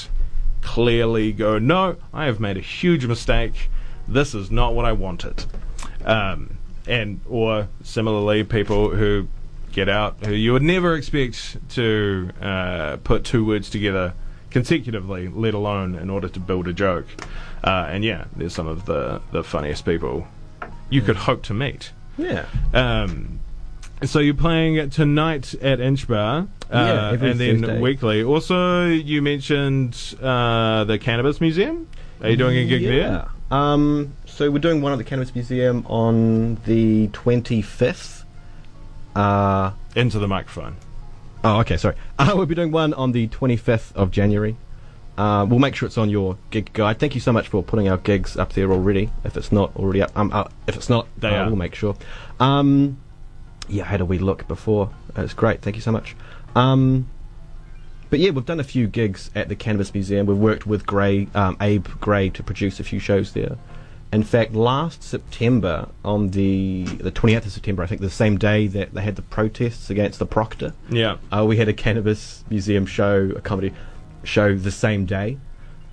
clearly 0.63 1.33
go, 1.33 1.59
no, 1.59 1.97
I 2.15 2.25
have 2.27 2.41
made 2.41 2.57
a 2.57 2.61
huge 2.61 3.05
mistake. 3.05 3.69
This 4.09 4.35
is 4.35 4.51
not 4.51 4.75
what 4.75 4.87
I 4.87 4.93
wanted. 4.93 5.45
Um, 6.07 6.59
and, 6.87 7.21
or 7.29 7.69
similarly, 7.83 8.45
people 8.45 8.91
who 8.91 9.29
get 9.73 9.89
out 9.89 10.17
who 10.27 10.33
you 10.35 10.53
would 10.53 10.63
never 10.63 10.95
expect 10.95 11.57
to 11.71 12.31
uh, 12.43 12.97
put 13.05 13.25
two 13.25 13.45
words 13.45 13.71
together 13.71 14.13
consecutively, 14.51 15.29
let 15.29 15.55
alone 15.55 15.95
in 15.95 16.11
order 16.11 16.29
to 16.29 16.39
build 16.41 16.69
a 16.69 16.73
joke. 16.73 17.07
Uh, 17.65 17.87
and 17.89 18.05
yeah, 18.05 18.25
there's 18.37 18.53
some 18.55 18.67
of 18.67 18.85
the, 18.87 19.21
the 19.31 19.43
funniest 19.43 19.85
people 19.85 20.27
you 20.91 21.01
could 21.01 21.17
hope 21.17 21.43
to 21.45 21.55
meet. 21.55 21.93
Yeah. 22.19 22.45
Um, 22.75 23.39
So 24.05 24.19
you're 24.19 24.35
playing 24.35 24.91
tonight 24.91 25.55
at 25.63 25.81
Inch 25.81 26.07
Bar, 26.09 26.41
uh, 26.41 26.45
Yeah, 26.73 27.11
and 27.13 27.39
then 27.41 27.61
Thursday. 27.61 27.81
weekly. 27.81 28.23
Also, 28.25 28.87
you 28.89 29.23
mentioned 29.23 29.97
uh, 30.21 30.85
the 30.85 30.99
Cannabis 30.99 31.41
Museum. 31.41 31.87
Are 32.21 32.29
you 32.29 32.37
doing 32.37 32.59
a 32.59 32.67
gig 32.67 32.83
there? 32.83 33.27
Um, 33.53 34.15
so 34.25 34.51
we're 34.51 34.59
doing 34.61 34.81
one 34.81 34.93
at 34.93 34.99
the 34.99 35.05
Cannabis 35.05 35.35
Museum 35.35 35.85
on 35.87 36.55
the 36.65 37.09
25th. 37.09 38.25
Uh, 39.15 39.73
Into 39.95 40.19
the 40.19 40.27
microphone. 40.27 40.77
oh, 41.45 41.61
okay, 41.61 41.77
sorry. 41.77 41.97
Uh, 42.19 42.33
we'll 42.35 42.47
be 42.47 42.55
doing 42.55 42.71
one 42.73 42.95
on 42.95 43.13
the 43.13 43.29
25th 43.29 43.95
of 43.95 44.11
January. 44.11 44.57
Uh, 45.19 45.45
we'll 45.47 45.59
make 45.59 45.75
sure 45.75 45.87
it's 45.87 45.99
on 45.99 46.09
your 46.09 46.39
gig 46.51 46.73
guide. 46.73 46.99
Thank 46.99 47.15
you 47.15 47.21
so 47.21 47.31
much 47.33 47.49
for 47.49 47.63
putting 47.63 47.89
our 47.89 47.99
gigs 47.99 48.37
up 48.39 48.55
there 48.55 48.73
already. 48.73 49.11
If 49.25 49.37
it's 49.37 49.53
not 49.53 49.77
already 49.77 50.01
up, 50.01 50.17
um, 50.17 50.33
uh, 50.33 50.45
if 50.67 50.75
it's 50.75 50.89
not, 50.89 51.07
They 51.19 51.29
uh, 51.29 51.47
we'll 51.47 51.57
make 51.57 51.75
sure. 51.75 51.95
Um, 52.41 52.97
yeah, 53.69 53.83
I 53.85 53.89
had 53.89 54.01
a 54.01 54.07
wee 54.07 54.19
look 54.19 54.49
before. 54.49 54.91
It's 55.15 55.35
great. 55.35 55.61
Thank 55.61 55.77
you 55.77 55.83
so 55.83 55.93
much. 55.93 56.17
Um, 56.57 57.09
but 58.13 58.21
yeah, 58.21 58.29
we've 58.29 58.45
done 58.45 58.61
a 58.61 58.65
few 58.65 58.87
gigs 58.87 59.31
at 59.35 59.49
the 59.49 59.57
Cannabis 59.57 59.95
Museum. 59.95 60.27
We've 60.27 60.37
worked 60.37 60.67
with 60.67 60.85
Gray, 60.87 61.29
um, 61.35 61.57
Abe 61.63 61.87
Gray 61.99 62.29
to 62.29 62.43
produce 62.43 62.79
a 62.79 62.85
few 62.85 62.99
shows 62.99 63.33
there. 63.33 63.57
In 64.13 64.23
fact, 64.23 64.53
last 64.53 65.03
September, 65.03 65.89
on 66.05 66.29
the 66.33 66.85
the 66.85 67.11
28th 67.11 67.47
of 67.47 67.53
September, 67.53 67.83
I 67.83 67.87
think 67.87 68.03
the 68.03 68.11
same 68.11 68.37
day 68.37 68.67
that 68.67 68.93
they 68.93 69.01
had 69.01 69.17
the 69.17 69.23
protests 69.23 69.89
against 69.89 70.19
the 70.19 70.27
Proctor, 70.27 70.75
Yeah. 70.91 71.17
uh, 71.35 71.47
we 71.47 71.57
had 71.57 71.69
a 71.69 71.73
Cannabis 71.73 72.45
Museum 72.51 72.85
show, 72.85 73.33
a 73.35 73.41
comedy 73.41 73.73
show, 74.25 74.55
the 74.57 74.71
same 74.71 75.07
day, 75.07 75.39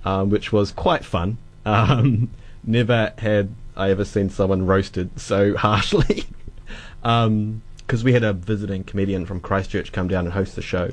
um, 0.04 0.28
which 0.28 0.52
was 0.52 0.72
quite 0.72 1.06
fun. 1.06 1.38
Um, 1.64 2.28
never 2.64 3.14
had 3.16 3.54
I 3.78 3.88
ever 3.88 4.04
seen 4.04 4.28
someone 4.28 4.66
roasted 4.66 5.18
so 5.18 5.56
harshly. 5.66 6.24
Because 7.02 8.04
we 8.04 8.12
had 8.12 8.22
a 8.22 8.34
visiting 8.34 8.84
comedian 8.84 9.24
from 9.24 9.40
Christchurch 9.40 9.90
come 9.90 10.06
down 10.06 10.26
and 10.26 10.34
host 10.34 10.54
the 10.54 10.60
show, 10.62 10.90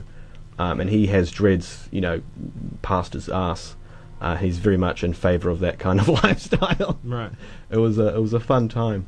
um, 0.59 0.79
and 0.79 0.89
he 0.89 1.07
has 1.07 1.31
dreads, 1.31 1.87
you 1.91 2.01
know, 2.01 2.21
past 2.81 3.13
his 3.13 3.29
ass. 3.29 3.75
Uh, 4.19 4.35
he's 4.35 4.57
very 4.57 4.77
much 4.77 5.03
in 5.03 5.13
favour 5.13 5.49
of 5.49 5.59
that 5.59 5.77
kind 5.77 5.99
of 5.99 6.07
lifestyle 6.23 6.97
Right. 7.03 7.31
it 7.69 7.77
was 7.77 7.99
a 7.99 8.15
it 8.15 8.19
was 8.19 8.33
a 8.33 8.39
fun 8.39 8.67
time. 8.67 9.05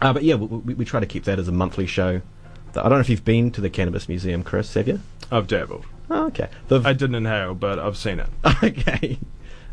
Uh, 0.00 0.12
but 0.12 0.22
yeah, 0.22 0.34
we, 0.34 0.46
we, 0.46 0.74
we 0.74 0.84
try 0.84 1.00
to 1.00 1.06
keep 1.06 1.24
that 1.24 1.38
as 1.38 1.48
a 1.48 1.52
monthly 1.52 1.86
show. 1.86 2.20
I 2.70 2.82
don't 2.82 2.90
know 2.92 2.98
if 2.98 3.08
you've 3.08 3.24
been 3.24 3.50
to 3.52 3.60
the 3.60 3.70
Cannabis 3.70 4.08
Museum, 4.08 4.42
Chris. 4.42 4.74
Have 4.74 4.88
you? 4.88 5.00
I've 5.30 5.46
dabbled. 5.46 5.86
Oh, 6.10 6.26
okay. 6.26 6.48
The, 6.68 6.82
I 6.84 6.92
didn't 6.92 7.14
inhale, 7.14 7.54
but 7.54 7.78
I've 7.78 7.96
seen 7.96 8.20
it. 8.20 8.28
okay. 8.62 9.18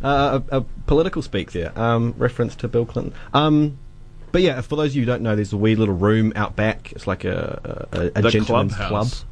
Uh, 0.04 0.40
a, 0.52 0.58
a 0.60 0.62
political 0.86 1.22
speak 1.22 1.52
there. 1.52 1.78
Um, 1.78 2.14
reference 2.18 2.56
to 2.58 2.68
Bill 2.68 2.86
Clinton. 2.86 3.14
Um, 3.34 3.78
but 4.32 4.42
yeah, 4.42 4.62
for 4.62 4.76
those 4.76 4.92
of 4.92 4.96
you 4.96 5.02
who 5.02 5.06
don't 5.08 5.22
know, 5.24 5.36
there's 5.36 5.52
a 5.52 5.58
wee 5.58 5.76
little 5.76 5.96
room 5.96 6.32
out 6.36 6.56
back. 6.56 6.92
It's 6.94 7.06
like 7.08 7.26
a 7.26 7.86
a, 7.92 8.26
a, 8.26 8.32
gentleman's 8.32 8.76
clubhouse. 8.76 9.20
club. 9.20 9.30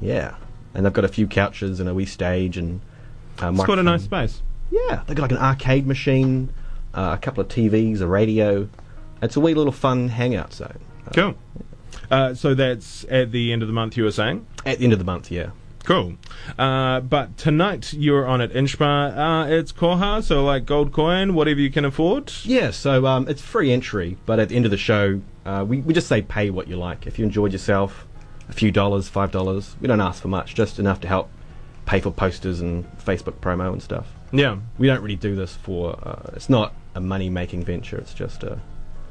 Yeah, 0.00 0.34
and 0.74 0.84
they've 0.84 0.92
got 0.92 1.04
a 1.04 1.08
few 1.08 1.26
couches 1.26 1.80
and 1.80 1.88
a 1.88 1.94
wee 1.94 2.06
stage 2.06 2.56
and. 2.56 2.80
Uh, 3.40 3.50
It's 3.54 3.64
quite 3.64 3.78
a 3.78 3.82
nice 3.82 4.04
space. 4.04 4.42
Yeah, 4.70 5.02
they've 5.06 5.16
got 5.16 5.22
like 5.24 5.32
an 5.32 5.38
arcade 5.38 5.86
machine, 5.86 6.50
uh, 6.94 7.16
a 7.16 7.18
couple 7.18 7.40
of 7.42 7.48
TVs, 7.48 8.00
a 8.00 8.06
radio. 8.06 8.68
It's 9.20 9.36
a 9.36 9.40
wee 9.40 9.54
little 9.54 9.72
fun 9.72 10.08
hangout 10.08 10.52
zone. 10.52 10.78
Cool. 11.14 11.34
Uh, 12.10 12.34
so 12.34 12.54
that's 12.54 13.04
at 13.10 13.32
the 13.32 13.52
end 13.52 13.62
of 13.62 13.68
the 13.68 13.74
month, 13.74 13.96
you 13.96 14.04
were 14.04 14.10
saying? 14.12 14.46
At 14.66 14.78
the 14.78 14.84
end 14.84 14.92
of 14.92 14.98
the 14.98 15.04
month, 15.04 15.30
yeah. 15.30 15.50
Cool. 15.84 16.14
Uh, 16.58 17.00
but 17.00 17.36
tonight 17.36 17.92
you're 17.92 18.26
on 18.26 18.40
at 18.40 18.52
Inchbar. 18.52 19.16
Uh, 19.16 19.50
it's 19.50 19.72
Koha, 19.72 20.22
so 20.22 20.44
like 20.44 20.64
gold 20.64 20.92
coin, 20.92 21.34
whatever 21.34 21.58
you 21.60 21.70
can 21.70 21.84
afford. 21.84 22.32
Yeah, 22.44 22.70
so 22.70 23.06
um, 23.06 23.28
it's 23.28 23.42
free 23.42 23.72
entry, 23.72 24.16
but 24.24 24.38
at 24.38 24.48
the 24.50 24.56
end 24.56 24.64
of 24.64 24.70
the 24.70 24.76
show, 24.76 25.20
uh, 25.44 25.64
we, 25.66 25.80
we 25.80 25.92
just 25.92 26.06
say 26.06 26.22
pay 26.22 26.50
what 26.50 26.68
you 26.68 26.76
like. 26.76 27.06
If 27.06 27.18
you 27.18 27.24
enjoyed 27.24 27.52
yourself, 27.52 28.06
a 28.52 28.54
few 28.54 28.70
dollars, 28.70 29.08
five 29.08 29.30
dollars. 29.32 29.76
We 29.80 29.88
don't 29.88 30.00
ask 30.02 30.20
for 30.20 30.28
much, 30.28 30.54
just 30.54 30.78
enough 30.78 31.00
to 31.00 31.08
help 31.08 31.30
pay 31.86 32.00
for 32.00 32.10
posters 32.12 32.60
and 32.60 32.84
Facebook 32.98 33.36
promo 33.40 33.72
and 33.72 33.82
stuff. 33.82 34.06
Yeah. 34.30 34.58
We 34.78 34.86
don't 34.86 35.00
really 35.00 35.16
do 35.16 35.34
this 35.34 35.56
for. 35.56 35.98
Uh, 36.06 36.30
it's 36.34 36.50
not 36.50 36.74
a 36.94 37.00
money 37.00 37.30
making 37.30 37.64
venture. 37.64 37.96
It's 37.96 38.12
just 38.14 38.42
a 38.42 38.60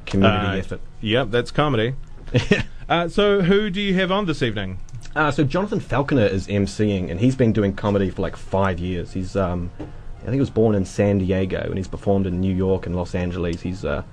community 0.06 0.48
Uh, 0.48 0.56
effort. 0.60 0.82
Yep, 1.02 1.32
that's 1.32 1.52
comedy. 1.52 1.96
Uh, 2.90 3.08
so 3.08 3.42
who 3.42 3.70
do 3.70 3.80
you 3.80 3.94
have 3.94 4.12
on 4.12 4.26
this 4.26 4.42
evening? 4.44 4.78
Uh, 5.16 5.32
so 5.32 5.46
Jonathan 5.46 5.80
Falconer 5.80 6.26
is 6.26 6.48
emceeing, 6.48 7.10
and 7.10 7.22
he's 7.22 7.38
been 7.38 7.54
doing 7.54 7.72
comedy 7.74 8.10
for 8.10 8.22
like 8.22 8.36
five 8.36 8.80
years. 8.80 9.14
He's, 9.14 9.34
um, 9.38 9.72
I 9.80 10.24
think, 10.24 10.34
he 10.34 10.40
was 10.42 10.50
born 10.50 10.76
in 10.76 10.84
San 10.84 11.20
Diego, 11.20 11.62
and 11.62 11.78
he's 11.78 11.88
performed 11.88 12.28
in 12.28 12.42
New 12.42 12.54
York 12.54 12.86
and 12.86 12.94
Los 12.94 13.16
Angeles. 13.16 13.62
He's 13.62 13.86
a 13.86 14.04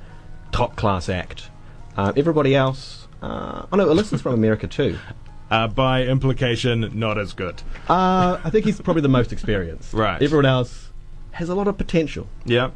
top 0.52 0.76
class 0.76 1.08
act. 1.08 1.50
Uh, 1.96 2.12
everybody 2.16 2.54
else, 2.54 3.07
uh, 3.22 3.66
oh 3.72 3.76
no, 3.76 3.86
Alyssa's 3.86 4.22
from 4.22 4.34
America 4.34 4.66
too. 4.66 4.98
Uh, 5.50 5.66
by 5.66 6.02
implication, 6.02 6.90
not 6.92 7.16
as 7.16 7.32
good. 7.32 7.62
Uh, 7.88 8.38
I 8.44 8.50
think 8.50 8.66
he's 8.66 8.82
probably 8.82 9.00
the 9.00 9.08
most 9.08 9.32
experienced. 9.32 9.94
Right. 9.94 10.20
Everyone 10.22 10.44
else 10.44 10.90
has 11.30 11.48
a 11.48 11.54
lot 11.54 11.66
of 11.68 11.78
potential. 11.78 12.28
Yeah. 12.44 12.72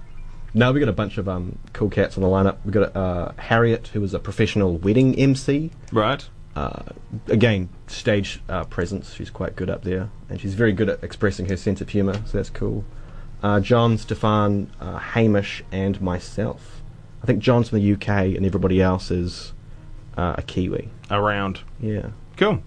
Now 0.55 0.73
we 0.73 0.81
got 0.81 0.89
a 0.89 0.93
bunch 0.95 1.19
of 1.19 1.29
um, 1.29 1.59
cool 1.75 1.91
cats 1.91 2.17
on 2.17 2.23
the 2.23 2.31
lineup. 2.31 2.57
We 2.65 2.71
got 2.73 2.97
uh, 2.97 3.33
Harriet, 3.37 3.89
who 3.89 4.03
is 4.03 4.15
a 4.15 4.19
professional 4.19 4.79
wedding 4.79 5.15
MC. 5.19 5.71
Right. 5.93 6.27
uh, 6.57 6.85
again, 7.29 7.69
stage 7.89 8.41
uh, 8.49 8.65
presence. 8.65 9.13
She's 9.13 9.29
quite 9.29 9.55
good 9.55 9.69
up 9.69 9.85
there, 9.85 10.09
and 10.31 10.41
she's 10.41 10.55
very 10.55 10.73
good 10.73 10.89
at 10.89 11.05
expressing 11.05 11.51
her 11.51 11.59
sense 11.59 11.83
of 11.83 11.91
humour. 11.91 12.23
So 12.25 12.39
that's 12.39 12.49
cool. 12.49 12.87
Uh, 13.43 13.61
John, 13.61 13.99
Stefan, 13.99 14.73
uh, 14.81 14.97
Hamish, 14.97 15.63
and 15.71 16.01
myself. 16.01 16.81
I 17.23 17.27
think 17.27 17.41
John's 17.41 17.69
from 17.69 17.81
the 17.81 17.93
UK, 17.93 18.09
and 18.35 18.47
everybody 18.47 18.81
else 18.81 19.11
is 19.11 19.53
uh, 20.17 20.35
a 20.39 20.43
Kiwi. 20.43 20.89
Around. 21.11 21.61
Yeah. 21.81 22.11
Cool. 22.37 22.63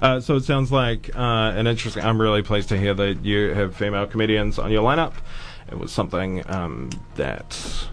Uh, 0.00 0.20
so 0.20 0.36
it 0.36 0.44
sounds 0.44 0.70
like 0.70 1.10
uh, 1.16 1.52
an 1.54 1.66
interesting. 1.66 2.04
I'm 2.04 2.20
really 2.20 2.42
pleased 2.42 2.68
to 2.70 2.78
hear 2.78 2.94
that 2.94 3.24
you 3.24 3.52
have 3.54 3.74
female 3.74 4.06
comedians 4.06 4.58
on 4.58 4.70
your 4.70 4.82
lineup. 4.82 5.14
It 5.70 5.78
was 5.78 5.90
something 5.90 6.48
um, 6.50 6.90
that 7.16 7.88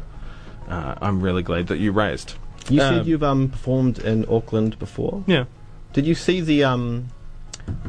uh, 0.68 0.96
I'm 1.01 1.22
really 1.22 1.44
glad 1.44 1.68
that 1.68 1.77
you 1.77 1.91
raised. 1.91 2.36
You 2.70 2.82
Um, 2.82 2.96
said 2.96 3.08
you've 3.08 3.24
um, 3.24 3.50
performed 3.50 4.00
in 4.00 4.25
Auckland 4.29 4.77
before. 4.79 5.24
Yeah. 5.27 5.46
Did 5.94 6.06
you 6.06 6.13
see 6.15 6.41
the 6.41 6.63
um? 6.63 7.08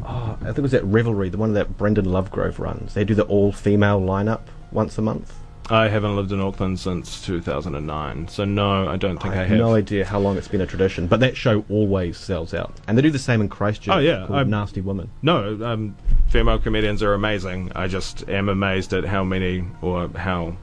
Oh, 0.04 0.36
I 0.40 0.44
think 0.46 0.58
it 0.58 0.62
was 0.62 0.72
that 0.72 0.84
Revelry, 0.84 1.28
the 1.28 1.38
one 1.38 1.52
that 1.54 1.76
Brendhan 1.78 2.06
Lovegrove 2.06 2.58
runs. 2.58 2.94
They 2.94 3.04
do 3.04 3.14
the 3.14 3.24
all-female 3.24 4.00
lineup 4.00 4.42
once 4.72 4.98
a 4.98 5.02
month. 5.02 5.34
I 5.70 5.88
haven't 5.88 6.16
lived 6.16 6.32
in 6.32 6.40
Auckland 6.40 6.80
since 6.80 7.24
2009, 7.24 8.26
so 8.28 8.44
no, 8.44 8.88
I 8.88 8.96
don't 8.96 9.22
think 9.22 9.34
I, 9.34 9.42
I 9.42 9.44
have 9.44 9.58
no 9.58 9.74
idea 9.74 10.04
how 10.04 10.18
long 10.18 10.36
it's 10.36 10.48
been 10.48 10.60
a 10.60 10.66
tradition, 10.66 11.06
but 11.06 11.20
that 11.20 11.36
show 11.36 11.64
always 11.70 12.16
sells 12.16 12.52
out. 12.54 12.74
And 12.88 12.98
they 12.98 13.02
do 13.02 13.10
the 13.10 13.18
same 13.20 13.40
in 13.40 13.48
Christchurch. 13.48 13.94
Oh, 13.94 13.98
yeah, 13.98 14.26
called 14.26 14.38
I'm- 14.38 14.50
Nasty 14.50 14.80
Woman. 14.80 15.10
No, 15.22 15.58
um, 15.64 15.96
female 16.28 16.58
comedians 16.58 17.02
are 17.04 17.14
amazing. 17.14 17.70
I 17.76 17.86
just 17.86 18.28
am 18.28 18.48
amazed 18.48 18.92
at 18.92 19.04
how 19.04 19.22
many 19.22 19.64
or 19.80 20.08
how 20.08 20.56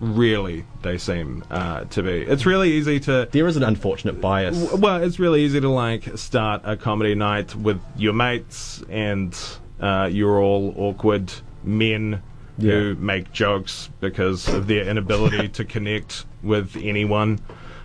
really 0.00 0.64
they 0.82 0.98
seem 0.98 1.42
uh, 1.50 1.84
to 1.84 2.02
be. 2.02 2.10
It's 2.22 2.46
really 2.46 2.70
easy 2.72 3.00
to. 3.00 3.28
There 3.32 3.46
is 3.48 3.56
an 3.56 3.62
unfortunate 3.64 4.20
bias. 4.20 4.56
w- 4.60 4.80
Well, 4.80 5.02
it's 5.02 5.18
really 5.18 5.42
easy 5.44 5.60
to 5.60 5.68
like 5.68 6.16
start 6.18 6.62
a 6.64 6.76
comedy 6.76 7.14
night 7.16 7.54
with 7.56 7.80
your 7.96 8.12
mates, 8.12 8.82
and 8.88 9.36
uh, 9.80 10.08
you're 10.12 10.40
all 10.40 10.72
awkward 10.76 11.32
men 11.64 12.22
who 12.60 12.94
make 12.96 13.32
jokes 13.32 13.90
because 14.00 14.48
of 14.48 14.66
their 14.66 14.84
inability 14.84 15.48
to 15.58 15.64
connect 15.64 16.24
with 16.42 16.76
anyone. 16.76 17.40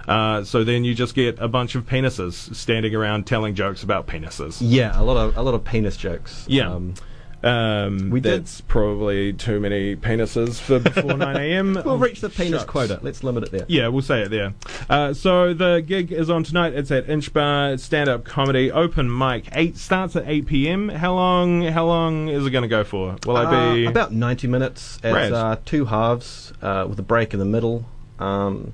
Uh, 0.08 0.44
so 0.44 0.64
then 0.64 0.84
you 0.84 0.96
just 0.96 1.14
get 1.14 1.38
a 1.40 1.48
bunch 1.48 1.76
of 1.76 1.86
penises 1.86 2.56
standing 2.56 2.96
around 2.96 3.28
telling 3.28 3.54
jokes 3.54 3.84
about 3.84 4.08
penises. 4.08 4.58
Yeah, 4.60 5.00
a 5.00 5.04
lot 5.04 5.18
of 5.18 5.38
a 5.38 5.42
lot 5.42 5.54
of 5.54 5.64
penis 5.64 5.98
jokes. 5.98 6.46
Yeah. 6.48 6.72
Um, 6.72 6.96
Um, 7.42 8.10
We 8.10 8.20
did- 8.20 8.42
that's 8.42 8.60
probably 8.62 9.32
too 9.34 9.60
many 9.62 9.96
penises 9.96 10.60
for 10.60 10.80
before 10.80 11.14
9 11.18 11.36
a.m. 11.38 11.82
we'll 11.86 11.98
reach 11.98 12.20
the 12.22 12.30
penis 12.30 12.62
Shucks. 12.62 12.66
quota. 12.72 13.00
Let's 13.02 13.24
limit 13.24 13.44
it 13.44 13.52
there. 13.52 13.66
Yeah, 13.70 13.88
we'll 13.88 14.02
say 14.02 14.24
it 14.24 14.30
there. 14.30 14.54
Uh, 14.90 15.14
so 15.14 15.54
the 15.54 15.82
gig 15.86 16.12
is 16.12 16.30
on 16.30 16.44
tonight. 16.44 16.74
It's 16.74 16.92
at 16.92 17.10
Inch 17.10 17.32
Bar 17.32 17.78
Stand 17.78 18.10
Up 18.10 18.26
Comedy 18.26 18.72
Open 18.72 19.16
Mic. 19.16 19.46
Eight 19.54 19.78
starts 19.78 20.16
at 20.18 20.24
8 20.28 20.48
p.m. 20.48 20.90
How 20.90 21.14
long? 21.14 21.62
How 21.64 21.86
long 21.86 22.28
is 22.28 22.46
it 22.46 22.50
going 22.52 22.64
to 22.64 22.68
go 22.68 22.84
for? 22.84 23.16
Will 23.26 23.38
I 23.38 23.74
be 23.76 23.88
Uh, 23.88 23.90
about 23.90 24.12
90 24.12 24.48
minutes. 24.48 25.00
It's 25.04 25.32
uh, 25.34 25.56
two 25.66 25.86
halves 25.86 26.52
uh, 26.62 26.86
with 26.90 27.00
a 27.00 27.04
break 27.04 27.34
in 27.34 27.40
the 27.40 27.46
middle. 27.46 27.86
Um, 28.20 28.74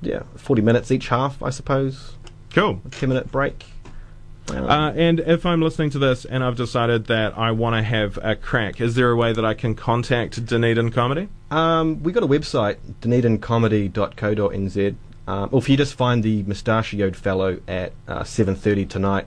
yeah, 0.00 0.22
40 0.36 0.62
minutes 0.62 0.90
each 0.90 1.08
half, 1.08 1.42
I 1.42 1.50
suppose. 1.50 2.14
cool? 2.54 2.80
A 2.86 2.88
10 2.88 3.08
minute 3.10 3.30
break. 3.30 3.66
Uh, 4.50 4.92
and 4.96 5.20
if 5.20 5.44
I'm 5.44 5.60
listening 5.60 5.90
to 5.90 5.98
this 5.98 6.24
and 6.24 6.42
I've 6.42 6.56
decided 6.56 7.06
that 7.06 7.36
I 7.36 7.50
want 7.50 7.76
to 7.76 7.82
have 7.82 8.18
a 8.22 8.34
crack, 8.36 8.80
is 8.80 8.94
there 8.94 9.10
a 9.10 9.16
way 9.16 9.32
that 9.32 9.44
I 9.44 9.54
can 9.54 9.74
contact 9.74 10.44
Dunedin 10.44 10.90
Comedy? 10.90 11.28
Um, 11.50 12.02
we 12.02 12.12
got 12.12 12.22
a 12.22 12.26
website, 12.26 12.76
dunedincomedy.co.nz. 13.00 14.94
Um, 15.26 15.48
or 15.52 15.58
if 15.58 15.68
you 15.68 15.76
just 15.76 15.94
find 15.94 16.22
the 16.22 16.42
mustachioed 16.44 17.14
fellow 17.16 17.60
at 17.68 17.92
uh, 18.06 18.20
7.30 18.22 18.88
tonight, 18.88 19.26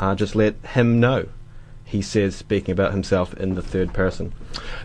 uh, 0.00 0.14
just 0.14 0.34
let 0.34 0.54
him 0.74 0.98
know. 0.98 1.28
He 1.84 2.02
says, 2.02 2.34
speaking 2.34 2.72
about 2.72 2.90
himself 2.90 3.32
in 3.34 3.54
the 3.54 3.62
third 3.62 3.92
person. 3.94 4.34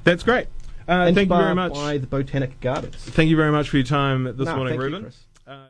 That's 0.04 0.22
great. 0.22 0.48
Uh, 0.88 1.06
thank 1.14 1.30
you 1.30 1.36
very 1.36 1.56
much. 1.56 1.74
by 1.74 1.98
the 1.98 2.06
Botanic 2.06 2.60
Gardens. 2.62 2.96
Thank 2.98 3.30
you 3.32 3.36
very 3.36 3.52
much 3.52 3.70
for 3.70 3.78
your 3.78 3.86
time 3.86 4.26
this 4.26 4.46
No, 4.46 4.56
morning, 4.58 4.76
you, 4.76 4.82
Ruben. 4.82 5.02
Chris. 5.04 5.18